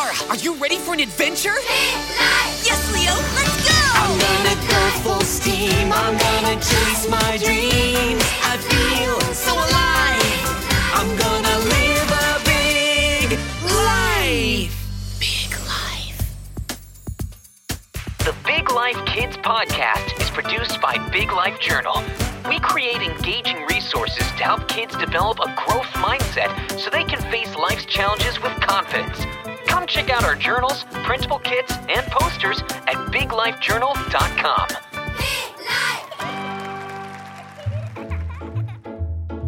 [0.00, 1.52] Zara, are you ready for an adventure?
[2.64, 3.76] Yes, Leo, let's go!
[4.00, 5.92] I'm gonna go full steam.
[5.92, 8.24] I'm gonna chase my dreams.
[8.42, 10.40] I feel so alive.
[10.96, 14.72] I'm gonna live a big life.
[15.20, 16.18] Big life.
[18.20, 22.02] The Big Life Kids podcast is produced by Big Life Journal.
[22.48, 27.54] We create engaging resources to help kids develop a growth mindset so they can face
[27.54, 29.26] life's challenges with confidence.
[29.90, 34.68] Come check out our journals, printable kits, and posters at biglifejournal.com.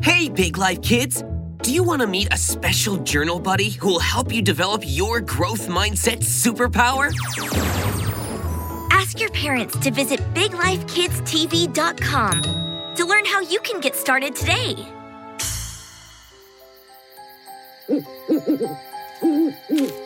[0.02, 1.22] Hey, Big Life kids!
[1.62, 5.20] Do you want to meet a special journal buddy who will help you develop your
[5.20, 7.12] growth mindset superpower?
[8.90, 12.42] Ask your parents to visit BigLifeKidsTV.com
[12.96, 14.74] to learn how you can get started today.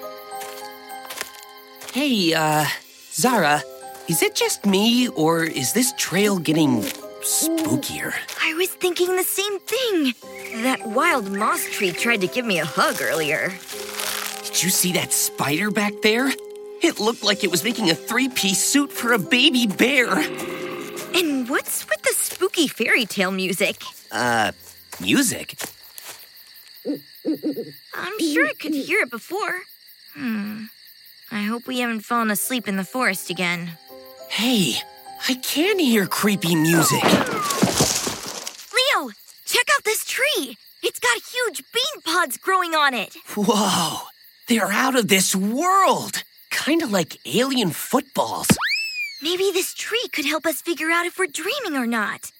[2.06, 2.65] Hey, uh,
[3.10, 3.65] Zara,
[4.07, 6.82] is it just me or is this trail getting
[7.23, 8.15] spookier?
[8.40, 10.15] I was thinking the same thing.
[10.63, 13.48] That wild moss tree tried to give me a hug earlier.
[14.45, 16.30] Did you see that spider back there?
[16.80, 20.07] It looked like it was making a three piece suit for a baby bear.
[21.13, 23.82] And what's with the spooky fairy tale music?
[24.13, 24.52] Uh,
[25.01, 25.57] music?
[26.87, 29.63] I'm sure I could hear it before.
[30.15, 30.66] Hmm.
[31.30, 33.73] I hope we haven't fallen asleep in the forest again.
[34.30, 34.77] Hey,
[35.29, 37.02] I can hear creepy music.
[37.02, 39.10] Leo,
[39.45, 40.57] check out this tree.
[40.82, 43.16] It's got huge bean pods growing on it.
[43.35, 44.01] Whoa,
[44.49, 46.23] they're out of this world.
[46.51, 48.49] Kinda like alien footballs.
[49.23, 52.30] Maybe this tree could help us figure out if we're dreaming or not.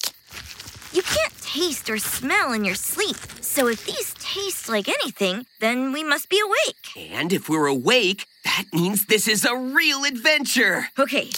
[0.97, 5.92] You can't taste or smell in your sleep, so if these taste like anything, then
[5.92, 7.12] we must be awake.
[7.12, 10.86] And if we're awake, that means this is a real adventure.
[10.98, 11.28] Okay,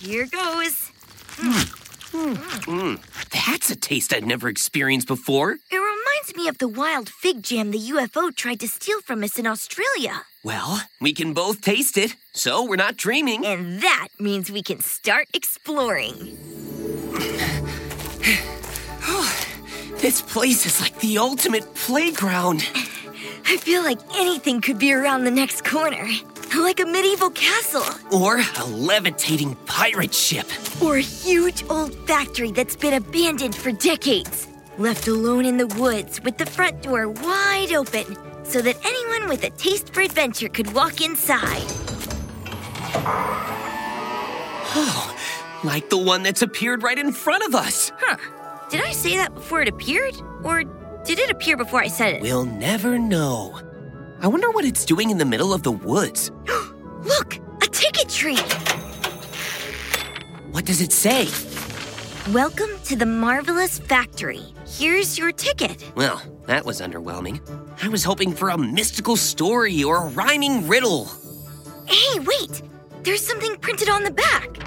[0.00, 0.92] here goes.
[1.38, 2.34] Hmm.
[2.68, 2.94] Hmm.
[3.32, 5.58] That's a taste I'd never experienced before.
[5.72, 9.40] It reminds me of the wild fig jam the UFO tried to steal from us
[9.40, 10.22] in Australia.
[10.44, 13.44] Well, we can both taste it, so we're not dreaming.
[13.44, 16.38] And that means we can start exploring.
[20.00, 22.66] This place is like the ultimate playground.
[23.46, 26.08] I feel like anything could be around the next corner.
[26.56, 30.46] Like a medieval castle, Or a levitating pirate ship.
[30.82, 34.48] or a huge old factory that's been abandoned for decades.
[34.78, 39.44] Left alone in the woods with the front door wide open so that anyone with
[39.44, 41.62] a taste for adventure could walk inside.
[44.72, 45.14] Oh,
[45.62, 47.92] like the one that's appeared right in front of us.
[47.98, 48.16] Huh.
[48.70, 50.14] Did I say that before it appeared?
[50.44, 50.62] Or
[51.02, 52.22] did it appear before I said it?
[52.22, 53.60] We'll never know.
[54.20, 56.30] I wonder what it's doing in the middle of the woods.
[57.02, 58.38] Look, a ticket tree.
[60.52, 61.26] What does it say?
[62.32, 64.54] Welcome to the marvelous factory.
[64.68, 65.90] Here's your ticket.
[65.96, 67.40] Well, that was underwhelming.
[67.82, 71.10] I was hoping for a mystical story or a rhyming riddle.
[71.86, 72.62] Hey, wait!
[73.02, 74.58] There's something printed on the back.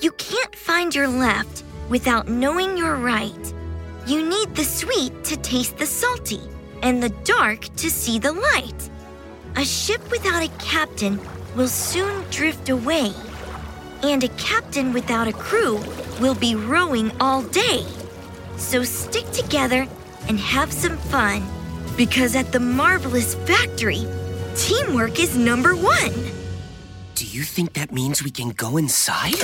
[0.00, 1.61] You can't find your left
[1.92, 3.54] without knowing your right.
[4.06, 6.40] You need the sweet to taste the salty,
[6.82, 8.90] and the dark to see the light.
[9.56, 11.20] A ship without a captain
[11.54, 13.12] will soon drift away,
[14.02, 15.84] and a captain without a crew
[16.18, 17.84] will be rowing all day.
[18.56, 19.86] So stick together
[20.28, 21.42] and have some fun,
[21.98, 24.06] because at the marvelous factory,
[24.56, 26.14] teamwork is number one.
[27.16, 29.36] Do you think that means we can go inside?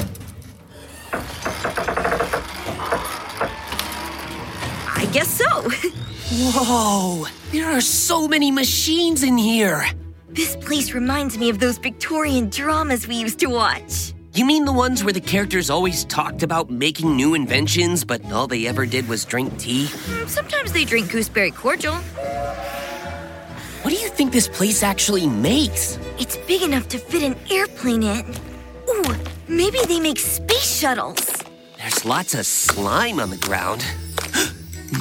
[5.19, 5.69] Guess so.
[6.31, 7.27] Whoa!
[7.51, 9.85] There are so many machines in here!
[10.31, 14.13] this place reminds me of those Victorian dramas we used to watch.
[14.35, 18.47] You mean the ones where the characters always talked about making new inventions, but all
[18.47, 19.87] they ever did was drink tea?
[19.87, 21.97] Mm, Sometimes they drink gooseberry cordial.
[23.83, 25.99] What do you think this place actually makes?
[26.21, 28.25] It's big enough to fit an airplane in.
[28.89, 29.17] Ooh,
[29.49, 31.19] maybe they make space shuttles.
[31.79, 33.85] There's lots of slime on the ground.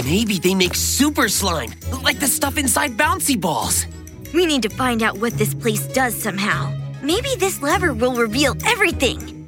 [0.03, 1.71] Maybe they make super slime,
[2.03, 3.85] like the stuff inside bouncy balls.
[4.33, 6.73] We need to find out what this place does somehow.
[7.01, 9.47] Maybe this lever will reveal everything.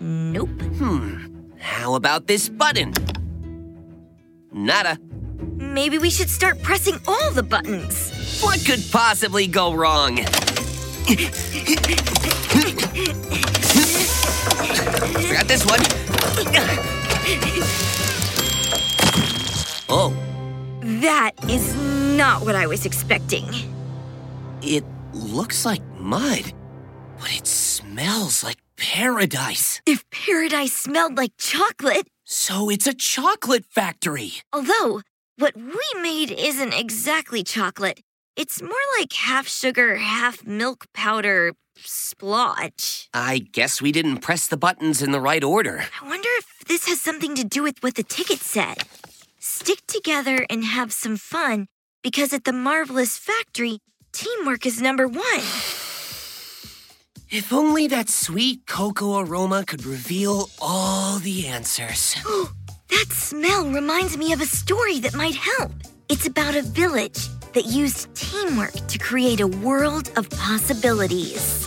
[0.00, 0.50] nope.
[0.76, 1.26] Hmm.
[1.58, 2.92] How about this button?
[4.52, 4.98] Nada.
[5.56, 8.40] Maybe we should start pressing all the buttons.
[8.42, 10.16] What could possibly go wrong?
[15.26, 17.05] Forgot this one.
[19.88, 20.12] Oh,
[21.02, 21.74] That is
[22.16, 23.44] not what I was expecting.
[24.62, 26.52] It looks like mud,
[27.20, 29.80] but it smells like paradise.
[29.86, 34.32] If paradise smelled like chocolate, So it's a chocolate factory.
[34.52, 35.02] although
[35.38, 38.00] what we made isn't exactly chocolate,
[38.36, 43.08] it's more like half sugar, half milk powder splotch.
[43.14, 45.84] I guess we didn't press the buttons in the right order.
[46.02, 48.82] I wonder if this has something to do with what the ticket said.
[49.38, 51.68] Stick together and have some fun
[52.02, 53.78] because at the Marvelous Factory,
[54.12, 55.40] teamwork is number one.
[57.28, 62.14] If only that sweet cocoa aroma could reveal all the answers.
[62.24, 62.52] Oh,
[62.88, 65.72] that smell reminds me of a story that might help.
[66.08, 71.66] It's about a village that used teamwork to create a world of possibilities.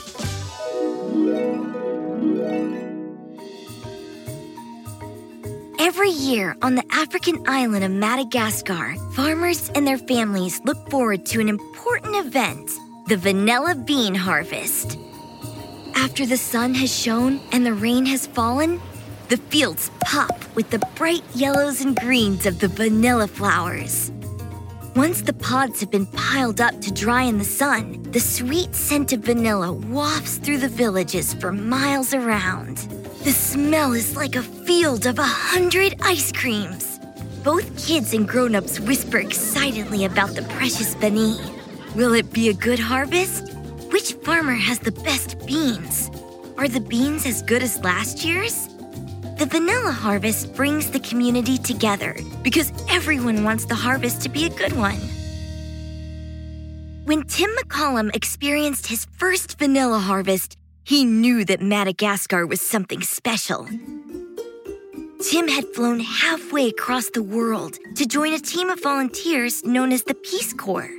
[5.80, 11.40] Every year on the African island of Madagascar, farmers and their families look forward to
[11.40, 12.70] an important event
[13.08, 14.96] the vanilla bean harvest.
[15.96, 18.80] After the sun has shone and the rain has fallen,
[19.30, 24.12] the fields pop with the bright yellows and greens of the vanilla flowers.
[25.00, 29.14] Once the pods have been piled up to dry in the sun, the sweet scent
[29.14, 32.80] of vanilla wafts through the villages for miles around.
[33.24, 37.00] The smell is like a field of a hundred ice creams.
[37.46, 41.40] Both kids and grown-ups whisper excitedly about the precious beanie.
[41.96, 43.54] Will it be a good harvest?
[43.94, 46.12] Which farmer has the best beans?
[46.58, 48.68] Are the beans as good as last year's?
[49.40, 54.50] The vanilla harvest brings the community together because everyone wants the harvest to be a
[54.50, 55.00] good one.
[57.06, 63.66] When Tim McCollum experienced his first vanilla harvest, he knew that Madagascar was something special.
[65.24, 70.04] Tim had flown halfway across the world to join a team of volunteers known as
[70.04, 70.92] the Peace Corps.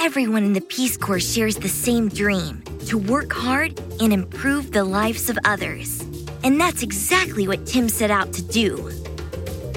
[0.00, 4.84] Everyone in the Peace Corps shares the same dream to work hard and improve the
[4.84, 6.04] lives of others.
[6.46, 8.92] And that's exactly what Tim set out to do.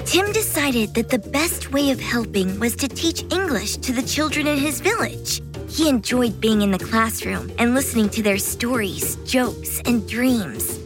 [0.06, 4.46] Tim decided that the best way of helping was to teach English to the children
[4.46, 5.42] in his village.
[5.68, 10.78] He enjoyed being in the classroom and listening to their stories, jokes, and dreams.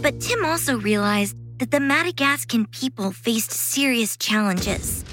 [0.00, 5.04] But Tim also realized that the Madagascan people faced serious challenges.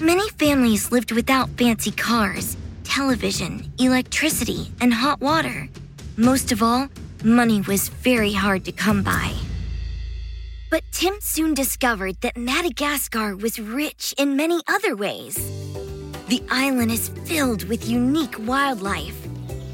[0.00, 5.68] Many families lived without fancy cars, television, electricity, and hot water.
[6.16, 6.88] Most of all,
[7.24, 9.34] money was very hard to come by.
[10.70, 15.36] But Tim soon discovered that Madagascar was rich in many other ways.
[16.28, 19.16] The island is filled with unique wildlife.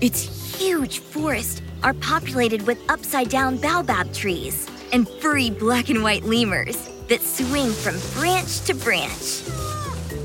[0.00, 0.23] Its
[0.56, 6.88] huge forests are populated with upside down baobab trees and furry black and white lemurs
[7.08, 9.43] that swing from branch to branch.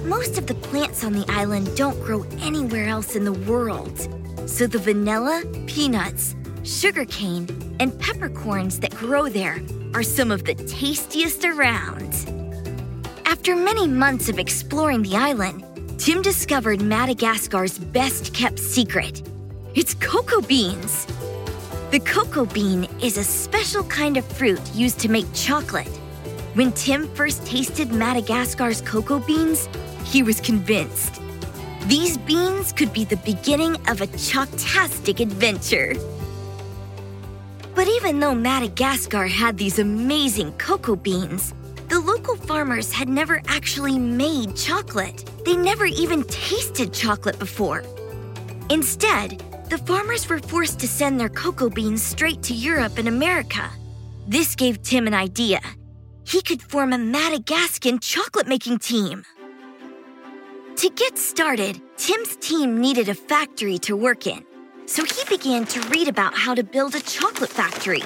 [0.06, 3.98] Most of the plants on the island don't grow anywhere else in the world.
[4.48, 6.36] So the vanilla, peanuts,
[6.70, 7.48] sugarcane,
[7.80, 9.60] and peppercorns that grow there
[9.94, 12.14] are some of the tastiest around.
[13.26, 15.64] After many months of exploring the island,
[16.00, 19.24] Tim discovered Madagascar's best kept secret.
[19.74, 21.06] It's cocoa beans.
[21.92, 25.88] The cocoa bean is a special kind of fruit used to make chocolate.
[26.54, 29.68] When Tim first tasted Madagascar's cocoa beans,
[30.06, 31.20] he was convinced.
[31.88, 35.96] These beans could be the beginning of a chalktastic adventure.
[37.80, 41.54] But even though Madagascar had these amazing cocoa beans,
[41.88, 45.24] the local farmers had never actually made chocolate.
[45.46, 47.86] They never even tasted chocolate before.
[48.70, 53.70] Instead, the farmers were forced to send their cocoa beans straight to Europe and America.
[54.28, 55.62] This gave Tim an idea.
[56.26, 59.24] He could form a Madagascan chocolate making team.
[60.76, 64.44] To get started, Tim's team needed a factory to work in,
[64.90, 68.02] so he began to read about how to build a chocolate factory.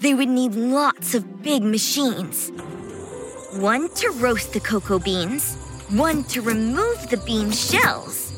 [0.00, 2.52] They would need lots of big machines
[3.58, 5.56] one to roast the cocoa beans,
[5.88, 8.30] one to remove the bean shells,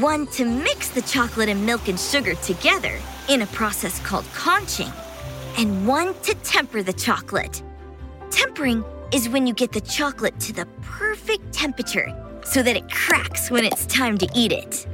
[0.00, 4.90] one to mix the chocolate and milk and sugar together in a process called conching,
[5.56, 7.62] and one to temper the chocolate.
[8.30, 12.08] Tempering is when you get the chocolate to the perfect temperature
[12.44, 14.84] so that it cracks when it's time to eat it.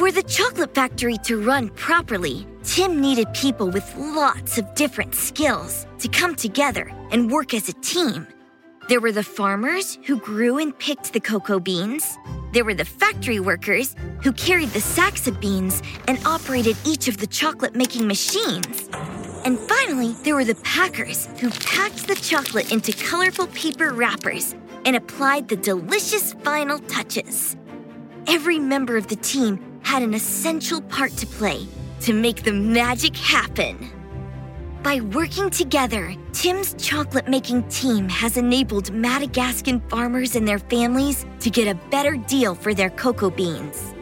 [0.00, 5.86] For the chocolate factory to run properly, Tim needed people with lots of different skills
[5.98, 8.26] to come together and work as a team.
[8.88, 12.16] There were the farmers who grew and picked the cocoa beans.
[12.54, 17.18] There were the factory workers who carried the sacks of beans and operated each of
[17.18, 18.88] the chocolate making machines.
[19.44, 24.54] And finally, there were the packers who packed the chocolate into colorful paper wrappers
[24.86, 27.54] and applied the delicious final touches.
[28.26, 31.66] Every member of the team had an essential part to play
[32.00, 33.90] to make the magic happen.
[34.82, 41.50] By working together, Tim's chocolate making team has enabled Madagascan farmers and their families to
[41.50, 43.94] get a better deal for their cocoa beans.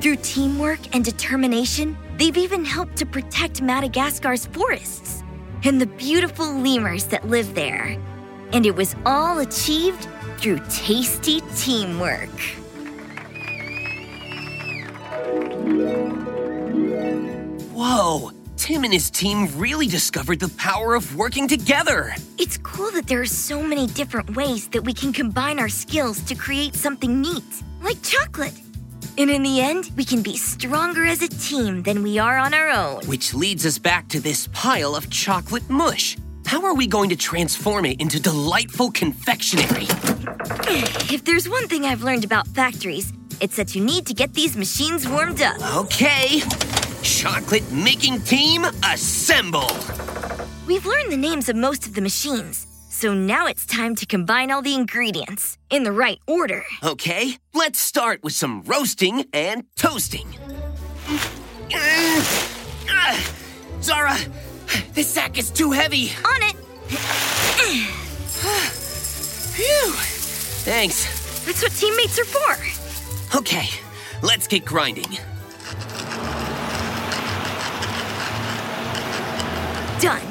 [0.00, 5.22] Through teamwork and determination, they've even helped to protect Madagascar's forests
[5.64, 7.96] and the beautiful lemurs that live there.
[8.54, 10.08] And it was all achieved
[10.38, 12.30] through tasty teamwork.
[17.72, 18.30] Whoa!
[18.56, 22.14] Tim and his team really discovered the power of working together.
[22.38, 26.20] It's cool that there are so many different ways that we can combine our skills
[26.22, 28.54] to create something neat, like chocolate.
[29.18, 32.54] And in the end, we can be stronger as a team than we are on
[32.54, 33.04] our own.
[33.06, 36.16] Which leads us back to this pile of chocolate mush.
[36.46, 39.86] How are we going to transform it into delightful confectionery?
[41.12, 43.12] If there's one thing I've learned about factories,
[43.42, 45.60] it's that you need to get these machines warmed up.
[45.76, 46.40] Okay.
[47.02, 49.68] Chocolate making team, assemble!
[50.68, 54.52] We've learned the names of most of the machines, so now it's time to combine
[54.52, 56.64] all the ingredients in the right order.
[56.84, 60.28] Okay, let's start with some roasting and toasting.
[63.82, 64.16] Zara,
[64.92, 66.12] this sack is too heavy.
[66.24, 66.54] On it!
[69.52, 69.92] Phew.
[70.62, 71.44] Thanks.
[71.44, 72.71] That's what teammates are for.
[73.34, 73.66] Okay,
[74.22, 75.10] let's get grinding.
[80.00, 80.22] Done.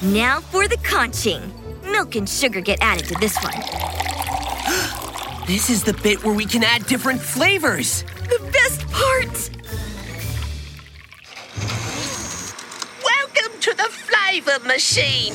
[0.00, 1.52] Now for the conching.
[1.82, 3.52] Milk and sugar get added to this one.
[5.46, 8.02] This is the bit where we can add different flavors.
[8.24, 9.50] The best part!
[13.02, 15.32] Welcome to the flavor machine.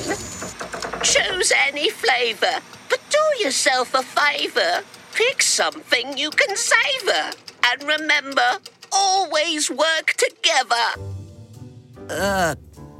[1.02, 4.84] Choose any flavor, but do yourself a favor.
[5.14, 7.30] Pick something you can savor.
[7.70, 8.58] And remember,
[8.92, 11.08] always work together.
[12.10, 12.54] Uh,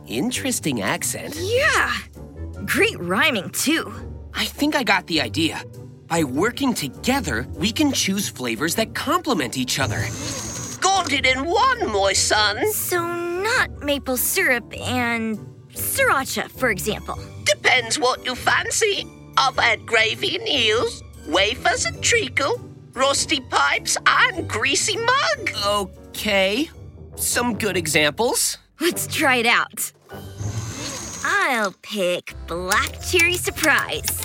[0.07, 1.37] interesting accent.
[1.39, 1.93] Yeah!
[2.65, 3.93] Great rhyming, too.
[4.33, 5.63] I think I got the idea.
[6.07, 10.05] By working together, we can choose flavors that complement each other.
[10.81, 12.73] Got it in one, my son.
[12.73, 15.39] So, not maple syrup and
[15.73, 17.19] sriracha, for example.
[17.45, 19.07] Depends what you fancy.
[19.37, 22.61] I've had gravy and eels, wafers and treacle,
[22.93, 25.51] rusty pipes, and greasy mug.
[25.67, 26.71] Okay,
[27.17, 28.59] some good examples.
[28.81, 29.93] Let's try it out.
[31.25, 34.23] I'll pick black cherry surprise.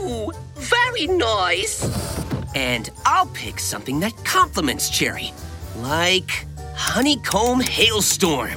[0.00, 1.84] Ooh, very nice.
[2.54, 5.32] And I'll pick something that complements cherry,
[5.78, 8.56] like honeycomb hailstorm.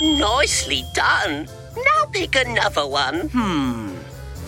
[0.00, 1.48] Nicely done.
[1.76, 3.28] Now pick another one.
[3.32, 3.94] Hmm.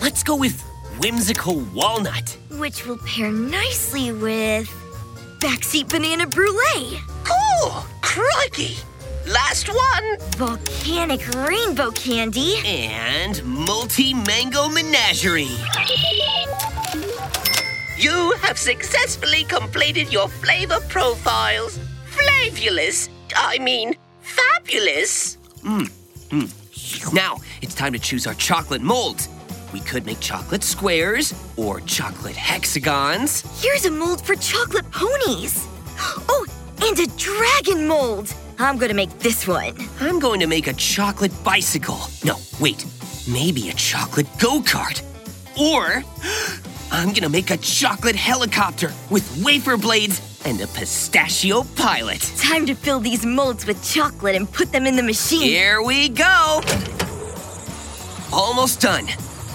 [0.01, 0.61] Let's go with
[0.99, 2.37] whimsical walnut.
[2.51, 4.67] which will pair nicely with
[5.39, 7.83] backseat banana brulee, Cool.
[8.01, 8.77] Crikey.
[9.27, 10.17] Last one.
[10.37, 15.57] volcanic rainbow candy, And multi mango menagerie.
[17.97, 21.79] You have successfully completed your flavor profiles.
[22.05, 23.09] Flavulous.
[23.35, 25.37] I mean, fabulous.
[27.13, 29.29] Now it's time to choose our chocolate molds.
[29.73, 33.43] We could make chocolate squares or chocolate hexagons.
[33.61, 35.67] Here's a mold for chocolate ponies.
[36.29, 36.45] Oh,
[36.83, 38.33] and a dragon mold.
[38.59, 39.73] I'm gonna make this one.
[39.99, 41.99] I'm going to make a chocolate bicycle.
[42.23, 42.85] No, wait,
[43.27, 45.01] maybe a chocolate go kart.
[45.59, 46.03] Or
[46.91, 52.21] I'm gonna make a chocolate helicopter with wafer blades and a pistachio pilot.
[52.37, 55.41] Time to fill these molds with chocolate and put them in the machine.
[55.41, 56.61] Here we go!
[58.31, 59.07] Almost done.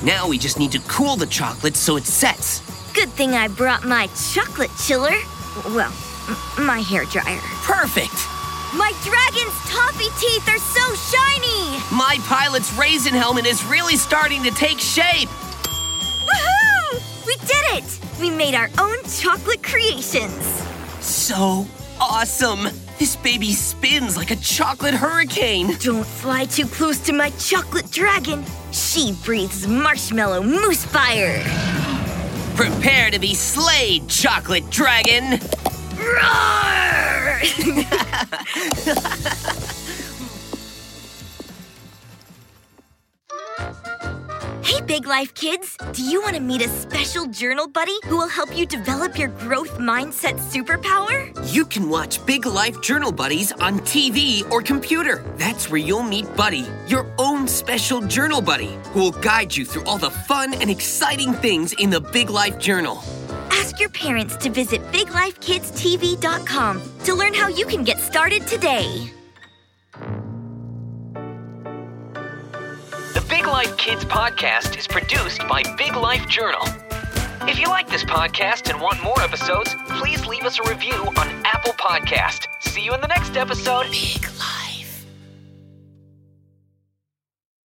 [0.03, 2.61] Now we just need to cool the chocolate so it sets.
[2.93, 5.15] Good thing I brought my chocolate chiller.
[5.67, 5.93] Well,
[6.59, 7.41] my hair dryer.
[7.63, 8.15] Perfect!
[8.75, 11.79] My dragon's toffee teeth are so shiny!
[11.95, 15.29] My pilot's raisin helmet is really starting to take shape.
[16.27, 17.27] Woohoo!
[17.27, 17.99] We did it!
[18.21, 20.72] We made our own chocolate creations.
[21.03, 21.67] So
[22.01, 22.69] awesome!
[23.01, 25.77] This baby spins like a chocolate hurricane.
[25.81, 28.45] Don't fly too close to my chocolate dragon.
[28.71, 31.43] She breathes marshmallow mousse fire.
[32.55, 35.41] Prepare to be slayed, chocolate dragon!
[35.99, 37.43] Roar!
[44.63, 45.77] hey, Big Life kids!
[45.93, 49.29] Do you want to meet a special journal buddy who will help you develop your
[49.29, 51.31] growth mindset superpower?
[51.53, 55.25] You can watch Big Life Journal Buddies on TV or computer.
[55.37, 59.85] That's where you'll meet Buddy, your own special journal buddy, who will guide you through
[59.85, 63.03] all the fun and exciting things in the Big Life Journal.
[63.51, 69.13] Ask your parents to visit BigLifeKidsTV.com to learn how you can get started today.
[73.63, 76.63] Life Kids podcast is produced by Big Life Journal.
[77.43, 81.29] If you like this podcast and want more episodes, please leave us a review on
[81.45, 82.49] Apple Podcast.
[82.59, 83.87] See you in the next episode.